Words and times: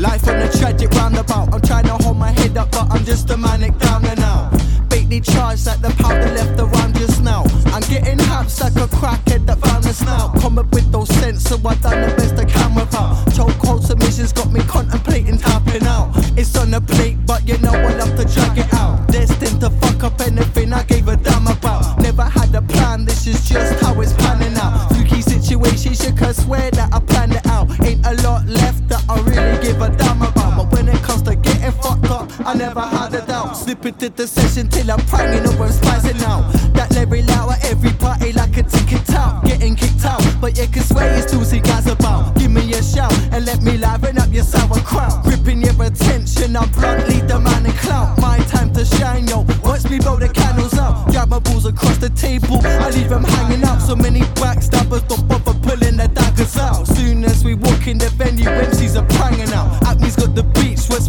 Life 0.00 0.26
on 0.28 0.36
a 0.36 0.50
tragic 0.50 0.90
roundabout. 0.92 1.52
I'm 1.52 1.60
trying 1.60 1.84
to 1.84 1.92
hold 2.02 2.16
my 2.16 2.30
head 2.30 2.56
up, 2.56 2.70
but 2.70 2.90
I'm 2.90 3.04
just 3.04 3.28
a 3.28 3.36
manic 3.36 3.76
down 3.76 4.00
now. 4.00 4.48
out. 4.48 4.52
Baitly 4.88 5.20
charged 5.22 5.66
like 5.66 5.82
the 5.82 5.90
powder 5.90 6.32
left 6.32 6.58
around 6.58 6.96
just 6.96 7.22
now. 7.22 7.44
I'm 7.66 7.82
getting 7.82 8.18
haps 8.18 8.62
like 8.62 8.76
a 8.76 8.88
crackhead 8.88 9.44
that 9.44 9.58
found 9.58 9.84
a 9.84 9.92
snout. 9.92 10.40
Come 10.40 10.58
up 10.58 10.72
with 10.72 10.90
those 10.90 11.10
sense, 11.20 11.42
so 11.42 11.56
I 11.56 11.74
done 11.74 12.00
the 12.00 12.16
best 12.16 12.38
I 12.38 12.46
can 12.46 12.74
without. 12.74 13.26
Chokehold 13.36 13.82
submissions 13.82 14.32
got 14.32 14.50
me 14.50 14.62
contemplating 14.62 15.36
tapping 15.36 15.86
out. 15.86 16.12
It's 16.34 16.56
on 16.56 16.72
a 16.72 16.80
plate, 16.80 17.18
but 17.26 17.46
you 17.46 17.58
know 17.58 17.74
I 17.74 17.92
love 17.96 18.16
to 18.16 18.24
drag 18.24 18.56
it 18.56 18.72
out. 18.72 19.06
Destined 19.08 19.60
to 19.60 19.68
fuck 19.68 20.02
up 20.02 20.18
anything 20.22 20.72
I 20.72 20.82
gave 20.84 21.08
a 21.08 21.16
damn 21.18 21.46
about. 21.46 22.00
Never 22.00 22.24
had 22.24 22.54
a 22.54 22.62
plan, 22.62 23.04
this 23.04 23.26
is 23.26 23.46
just 23.46 23.78
how 23.84 24.00
it's 24.00 24.14
panning 24.14 24.56
out. 24.56 24.88
Freaky 24.94 25.20
situations, 25.20 26.02
you 26.06 26.14
can 26.14 26.32
swear 26.32 26.70
that 26.70 26.88
I 26.90 27.00
planned 27.00 27.34
it 27.34 27.46
out. 27.46 27.68
Ain't 27.84 28.06
a 28.06 28.14
lot 28.22 28.46
left 28.46 28.89
I 29.10 29.20
really 29.22 29.60
give 29.60 29.80
a 29.82 29.90
damn 29.90 30.22
about. 30.22 30.56
But 30.56 30.72
when 30.72 30.88
it 30.88 31.02
comes 31.02 31.22
to 31.22 31.34
getting 31.34 31.72
fucked 31.82 32.10
up, 32.10 32.30
I 32.46 32.54
never 32.54 32.80
had 32.80 33.12
a 33.14 33.26
doubt. 33.26 33.56
Slip 33.56 33.84
into 33.84 34.08
the 34.08 34.26
session 34.26 34.68
till 34.68 34.88
I'm 34.90 35.00
pranging 35.06 35.46
over 35.48 35.64
and 35.64 35.74
spicing 35.74 36.22
out. 36.22 36.52
That 36.74 36.90
out 37.30 37.50
at 37.50 37.64
every 37.64 37.90
party 37.92 38.32
like 38.32 38.56
a 38.56 38.62
ticket 38.62 39.10
out. 39.10 39.44
Getting 39.44 39.74
kicked 39.74 40.04
out, 40.04 40.22
but 40.40 40.56
you 40.56 40.66
can 40.68 40.82
swear 40.82 41.16
you 41.16 41.22
still 41.22 41.44
see 41.44 41.60
guys 41.60 41.86
about. 41.86 42.36
Give 42.36 42.50
me 42.50 42.72
a 42.72 42.82
shout 42.82 43.12
and 43.32 43.44
let 43.44 43.62
me 43.62 43.76
liven 43.78 44.18
up 44.18 44.32
your 44.32 44.44
sauerkraut. 44.44 45.24
Gripping 45.24 45.62
your 45.62 45.74
attention, 45.82 46.56
I'm 46.56 46.68
bluntly 46.70 47.20
the 47.20 47.38
man 47.38 47.66
in 47.66 47.72
clout. 47.72 48.18
My 48.18 48.38
time 48.54 48.72
to 48.74 48.84
shine, 48.84 49.26
yo. 49.26 49.44
Watch 49.64 49.90
me 49.90 49.98
blow 49.98 50.18
the 50.18 50.28
candles 50.28 50.74
out. 50.78 51.08
Grab 51.10 51.28
my 51.30 51.40
balls 51.40 51.66
across 51.66 51.98
the 51.98 52.10
table, 52.10 52.60
I 52.64 52.90
leave 52.90 53.08
them 53.08 53.24
hanging 53.24 53.64
out. 53.64 53.80
So 53.80 53.96
many 53.96 54.20
backstabbers 54.38 55.06
don't 55.08 55.26
bother 55.26 55.58
pulling 55.66 55.96
their 55.96 56.08
daggers 56.08 56.56
out. 56.56 56.86
Soon 56.86 57.24
as 57.24 57.44
we 57.44 57.54
walk 57.54 57.86
in 57.86 57.98
the 57.98 58.10
venue, 58.10 58.48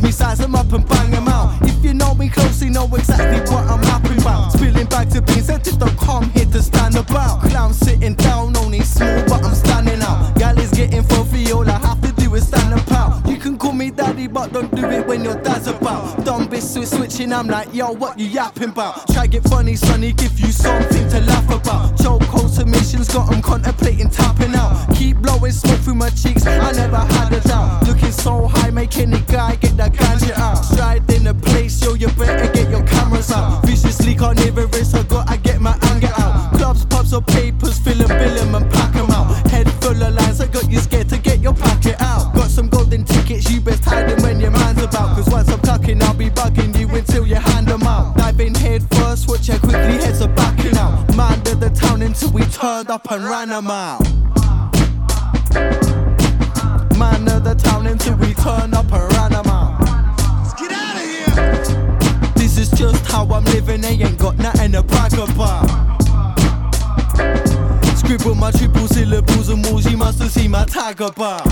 me 0.02 0.12
size 0.12 0.40
them 0.40 0.56
up 0.56 0.72
and 0.74 0.88
bang 0.88 1.12
them 1.12 1.28
out. 1.28 1.62
If 1.62 1.84
you 1.84 1.94
know 1.94 2.14
me 2.14 2.30
closely, 2.30 2.70
know 2.70 2.88
exactly 2.94 3.40
what 3.54 3.66
I'm 3.70 3.82
rapping 3.82 4.20
about. 4.22 4.52
Spilling 4.54 4.88
back 4.88 5.10
to 5.10 5.22
beans, 5.22 5.46
sensitive, 5.46 5.80
don't 5.80 5.98
come 5.98 6.30
here 6.32 6.46
to 6.46 6.62
stand 6.62 6.96
about. 6.96 7.42
Clown 7.50 7.74
sitting 7.74 8.16
down, 8.16 8.56
only 8.58 8.82
small, 8.82 9.24
but 9.28 9.44
I'm 9.44 9.56
standing 9.56 10.02
out. 10.02 10.36
Gal 10.38 10.58
is 10.60 10.72
getting 10.72 11.04
fluffy, 11.04 11.52
all 11.52 11.70
I 11.70 11.78
have 11.80 12.02
to 12.02 12.12
do 12.14 12.34
is 12.36 12.48
stand 12.48 12.74
and 12.74 12.86
pout. 12.88 13.28
You 13.28 13.38
can 13.38 13.58
call 13.58 13.74
me 13.74 13.92
daddy, 13.92 14.28
but 14.28 14.54
don't 14.54 14.74
do 14.74 14.90
it 14.90 15.06
when 15.08 15.24
your 15.24 15.36
dad's 15.42 15.68
about. 15.68 16.24
Dumb 16.26 16.48
bitch 16.48 16.74
switch 16.74 16.88
switching, 16.88 17.34
I'm 17.34 17.48
like, 17.48 17.74
yo, 17.74 17.92
what 17.92 18.18
you 18.20 18.28
yapping 18.28 18.70
about? 18.70 19.08
Try 19.14 19.28
get 19.28 19.44
funny, 19.44 19.76
sonny, 19.76 20.14
give 20.14 20.40
you 20.40 20.52
something 20.52 21.10
to 21.10 21.20
laugh 21.22 21.50
about. 21.50 21.98
Chokehold 21.98 22.50
submissions, 22.50 23.08
got 23.08 23.32
'em 23.32 23.42
contemplating 23.42 24.10
tapping 24.10 24.56
out. 24.56 24.72
Keep 24.96 25.18
blowing 25.18 25.52
smoke 25.52 25.80
through 25.80 25.96
my 25.96 26.10
cheeks, 26.10 26.46
I 26.46 26.72
never 26.72 26.98
had 26.98 27.34
a 27.34 27.40
doubt. 27.42 27.91
Any 29.02 29.20
guy 29.22 29.56
get 29.56 29.76
that 29.78 29.94
ganja 29.94 30.32
out. 30.38 30.64
Stride 30.64 31.10
in 31.12 31.24
the 31.24 31.34
place, 31.34 31.82
yo, 31.82 31.96
you 31.96 32.08
better 32.10 32.48
get 32.54 32.70
your 32.70 32.84
cameras 32.86 33.32
out. 33.32 33.66
Viciously 33.66 34.14
can't 34.14 34.40
even 34.46 34.70
risk, 34.70 34.96
I 34.96 35.02
gotta 35.02 35.38
get 35.38 35.60
my 35.60 35.76
anger 35.90 36.14
out. 36.20 36.54
Clubs, 36.54 36.86
pubs, 36.86 37.12
or 37.12 37.24
papers, 37.24 37.80
fill 37.80 38.00
'em, 38.00 38.10
bill 38.10 38.38
'em, 38.38 38.54
and 38.54 38.72
pack 38.72 38.96
'em 38.96 39.10
out. 39.10 39.26
Head 39.50 39.68
full 39.82 40.04
of 40.04 40.14
lines, 40.14 40.40
I 40.40 40.46
got 40.46 40.70
you 40.70 40.80
scared 40.80 41.10
to 41.10 41.18
get 41.18 41.40
your 41.40 41.54
packet 41.54 42.00
out. 42.00 42.36
Got 42.36 42.52
some 42.52 42.70
golden 42.70 43.04
tickets, 43.04 43.50
you 43.50 43.60
best 43.60 43.84
hide 43.86 44.08
them 44.08 44.22
when 44.22 44.40
your 44.40 44.52
man's 44.52 44.84
about. 44.84 45.16
Cause 45.16 45.28
once 45.30 45.50
I'm 45.50 45.62
tucking, 45.62 46.00
I'll 46.04 46.14
be 46.14 46.30
bugging 46.30 46.78
you 46.80 46.88
until 46.90 47.26
you 47.26 47.38
hand 47.38 47.72
'em 47.72 47.82
out. 47.82 48.16
Diving 48.18 48.54
head 48.54 48.84
first, 48.92 49.28
watch 49.28 49.48
how 49.48 49.58
quickly 49.58 49.98
heads 49.98 50.22
are 50.22 50.34
backing 50.42 50.78
out. 50.78 50.92
Of 51.52 51.60
the 51.60 51.70
town 51.70 52.02
until 52.02 52.30
we 52.30 52.44
turned 52.44 52.90
up 52.90 53.12
and 53.12 53.24
ran 53.26 53.52
'em 53.52 53.72
out. 53.72 54.02
Of 57.42 57.58
the 57.58 57.64
town 57.64 57.88
until 57.88 58.16
we 58.18 58.36
turn 58.36 58.72
up 58.76 58.86
'em 58.94 59.48
out. 59.48 59.80
Get 60.60 60.72
out 60.72 60.96
of 60.96 61.02
here! 61.02 62.34
This 62.36 62.60
is 62.60 62.70
just 62.70 63.04
how 63.08 63.26
I'm 63.34 63.44
living, 63.46 63.82
they 63.82 63.94
ain't 63.94 64.20
got 64.20 64.38
nothing 64.38 64.74
to 64.74 64.84
brag 64.84 65.14
about. 65.14 65.68
Scribble 67.98 68.36
my 68.36 68.52
triple 68.52 68.88
syllables 68.88 69.50
and 69.50 69.66
walls, 69.66 69.90
you 69.90 69.98
must 69.98 70.20
have 70.20 70.32
seen 70.32 70.52
my 70.52 70.66
tag 70.66 71.02
about. 71.02 71.48